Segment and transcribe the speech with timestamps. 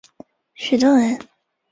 [0.55, 1.19] 许洞人。